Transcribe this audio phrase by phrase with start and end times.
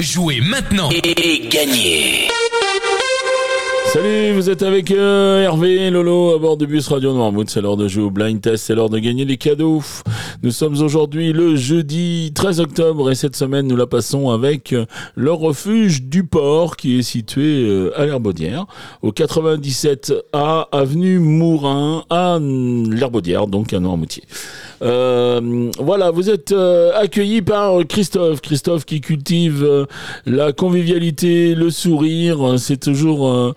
[0.00, 2.26] Jouez maintenant et gagnez
[3.92, 7.48] Salut, vous êtes avec euh, Hervé Lolo à bord du bus Radio Noirmouth.
[7.48, 9.82] C'est l'heure de jouer au blind test, c'est l'heure de gagner des cadeaux.
[10.44, 14.84] Nous sommes aujourd'hui le jeudi 13 octobre et cette semaine nous la passons avec euh,
[15.14, 18.66] le refuge du port qui est situé euh, à l'Herbaudière
[19.00, 24.24] au 97A avenue Mourin à l'Herbaudière, donc à Noirmoutier.
[24.82, 28.42] Euh, voilà, vous êtes euh, accueilli par Christophe.
[28.42, 29.86] Christophe qui cultive
[30.26, 32.58] la convivialité, le sourire.
[32.58, 33.54] C'est toujours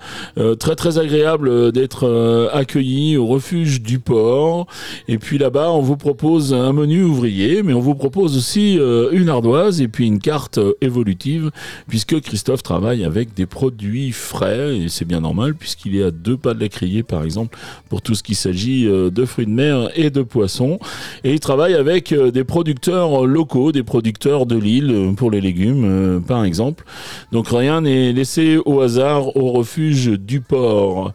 [0.60, 4.68] très très agréable d'être accueilli au refuge du port.
[5.10, 8.80] Et puis là-bas, on vous propose un menu ouvrier, mais on vous propose aussi
[9.12, 11.52] une ardoise et puis une carte évolutive,
[11.88, 16.38] puisque Christophe travaille avec des produits frais et c'est bien normal puisqu'il est à deux
[16.38, 17.58] pas de la criée, par exemple,
[17.90, 20.80] pour tout ce qui s'agit de fruits de mer et de poissons.
[21.23, 25.41] Et il travaille avec euh, des producteurs locaux, des producteurs de l'île euh, pour les
[25.41, 26.84] légumes, euh, par exemple.
[27.32, 31.13] Donc rien n'est laissé au hasard au refuge du port.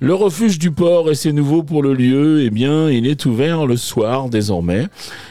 [0.00, 3.66] Le refuge du port, et c'est nouveau pour le lieu, eh bien, il est ouvert
[3.66, 4.86] le soir désormais.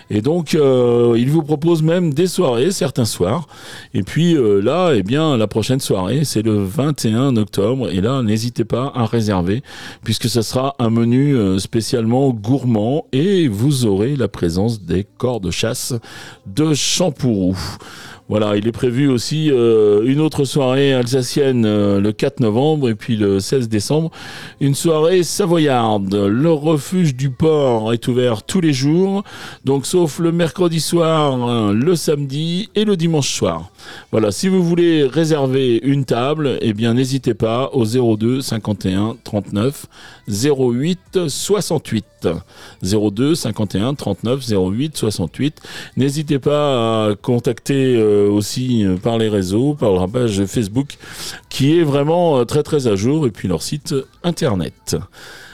[0.09, 3.47] Et donc, il vous propose même des soirées, certains soirs.
[3.93, 7.89] Et puis là, eh bien, la prochaine soirée, c'est le 21 octobre.
[7.89, 9.63] Et là, n'hésitez pas à réserver,
[10.03, 15.51] puisque ce sera un menu spécialement gourmand et vous aurez la présence des corps de
[15.51, 15.93] chasse
[16.45, 17.57] de Champourou.
[18.31, 22.95] Voilà, il est prévu aussi euh, une autre soirée alsacienne euh, le 4 novembre et
[22.95, 24.09] puis le 16 décembre,
[24.61, 26.15] une soirée savoyarde.
[26.15, 29.25] Le refuge du port est ouvert tous les jours,
[29.65, 33.69] donc sauf le mercredi soir, hein, le samedi et le dimanche soir.
[34.13, 39.87] Voilà, si vous voulez réserver une table, eh bien n'hésitez pas au 02 51 39
[40.29, 42.05] 08 68.
[42.83, 45.61] 02 51 39 08 68.
[45.97, 50.97] N'hésitez pas à contacter euh, aussi euh, par les réseaux, par la page Facebook,
[51.49, 54.95] qui est vraiment euh, très très à jour, et puis leur site internet.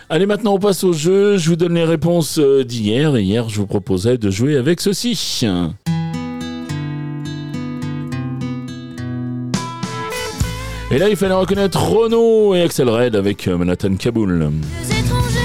[0.09, 1.37] Allez, maintenant on passe au jeu.
[1.37, 3.17] Je vous donne les réponses d'hier.
[3.17, 5.45] Hier, je vous proposais de jouer avec ceci.
[10.89, 14.39] Et là, il fallait reconnaître Renault et Axel Red avec Manhattan Kaboul.
[14.39, 15.39] Deux étrangers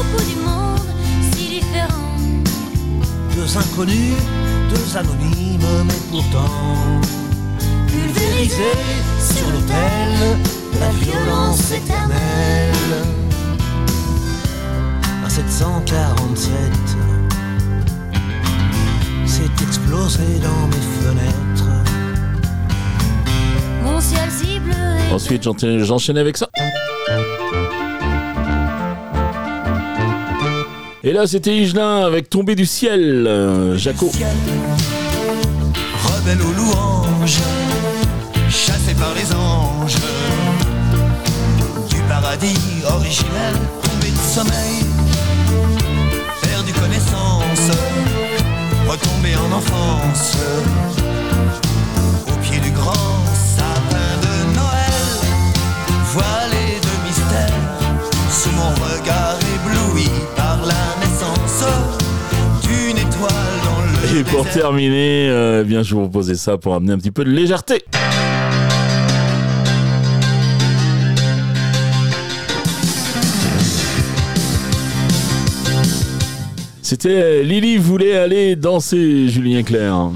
[0.00, 0.80] au bout du monde,
[1.32, 2.42] si différents.
[3.36, 4.14] Deux inconnus,
[4.68, 7.00] deux anonymes, mais pourtant
[7.86, 8.78] pulvérisés
[9.20, 10.38] sur l'autel
[10.74, 13.04] de la violence éternelle.
[15.24, 16.52] Un 747
[19.26, 21.84] s'est explosé dans mes fenêtres.
[23.82, 24.74] Mon ciel si bleu
[25.10, 25.48] et Ensuite,
[25.84, 26.48] j'enchaîne avec ça.
[31.08, 34.12] Et là, c'était Higelin avec Tombé du ciel, euh, Jaco.
[36.04, 37.38] Rebelle aux louanges,
[38.50, 39.96] chassé par les anges,
[41.88, 42.58] du paradis
[42.94, 43.54] originel,
[43.84, 44.84] tombé de sommeil,
[46.42, 47.70] perdu connaissance,
[48.86, 50.36] retombé en enfance,
[52.26, 53.24] au pied du grand
[53.56, 54.92] sapin de Noël,
[56.12, 56.47] voilé
[64.18, 67.22] Et pour terminer, euh, eh bien, je vous proposais ça pour amener un petit peu
[67.24, 67.84] de légèreté.
[76.82, 80.10] C'était Lily voulait aller danser, Julien Clerc.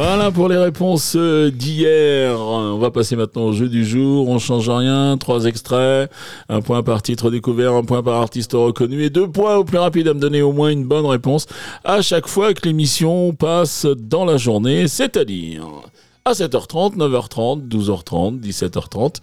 [0.00, 2.38] Voilà pour les réponses euh, d'hier.
[2.38, 4.28] On va passer maintenant au jeu du jour.
[4.28, 5.16] On change rien.
[5.18, 6.08] Trois extraits.
[6.48, 9.78] Un point par titre découvert, un point par artiste reconnu et deux points au plus
[9.78, 11.46] rapide à me donner au moins une bonne réponse
[11.82, 15.66] à chaque fois que l'émission passe dans la journée, c'est-à-dire
[16.24, 19.16] à 7h30, 9h30, 12h30, 17h30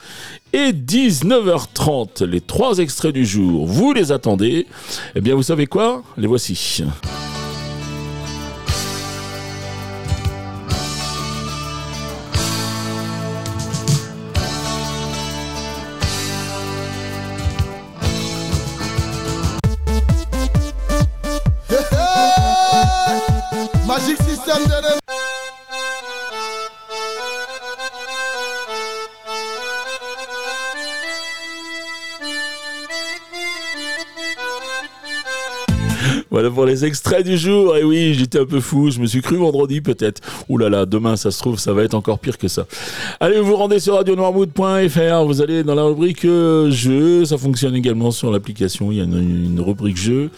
[0.51, 2.25] et 19h30.
[2.25, 4.67] Les trois extraits du jour, vous les attendez.
[5.15, 6.03] Eh bien, vous savez quoi?
[6.17, 6.83] Les voici.
[36.29, 37.77] Voilà pour les extraits du jour.
[37.77, 40.21] Et oui, j'étais un peu fou, je me suis cru vendredi peut-être.
[40.49, 42.65] Ouh là là, demain ça se trouve, ça va être encore pire que ça.
[43.21, 48.11] Allez, vous rendez sur radionoirmood.fr, vous allez dans la rubrique euh, jeu, ça fonctionne également
[48.11, 50.29] sur l'application, il y a une, une rubrique jeu.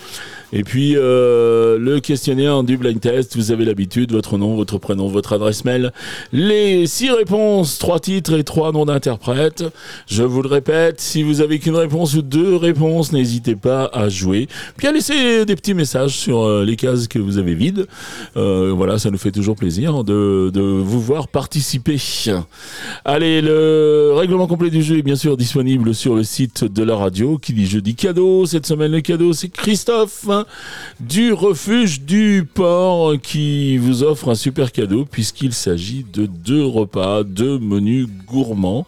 [0.53, 5.07] Et puis euh, le questionnaire du blind test, vous avez l'habitude, votre nom, votre prénom,
[5.07, 5.91] votre adresse mail,
[6.31, 9.65] les six réponses, trois titres et trois noms d'interprètes.
[10.07, 14.09] Je vous le répète, si vous avez qu'une réponse ou deux réponses, n'hésitez pas à
[14.09, 14.47] jouer.
[14.77, 17.87] Puis à laisser des petits messages sur euh, les cases que vous avez vides.
[18.37, 21.97] Euh, voilà, ça nous fait toujours plaisir de, de vous voir participer.
[23.05, 26.95] Allez, le règlement complet du jeu est bien sûr disponible sur le site de la
[26.95, 28.45] radio qui dit jeudi cadeau.
[28.45, 30.27] Cette semaine, le cadeau, c'est Christophe
[30.99, 37.23] du refuge du port qui vous offre un super cadeau puisqu'il s'agit de deux repas,
[37.23, 38.85] deux menus gourmands.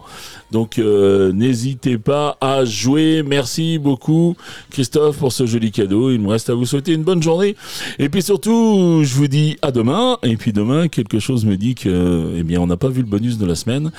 [0.50, 3.22] Donc euh, n'hésitez pas à jouer.
[3.24, 4.36] Merci beaucoup
[4.70, 6.10] Christophe pour ce joli cadeau.
[6.10, 7.56] Il me reste à vous souhaiter une bonne journée.
[7.98, 10.18] Et puis surtout, je vous dis à demain.
[10.22, 13.08] Et puis demain, quelque chose me dit que, eh bien, on n'a pas vu le
[13.08, 13.90] bonus de la semaine.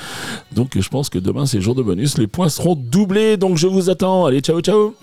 [0.51, 2.18] Donc je pense que demain c'est jour de bonus.
[2.18, 3.38] Les points seront doublés.
[3.38, 4.25] Donc je vous attends.
[4.25, 4.95] Allez, ciao, ciao.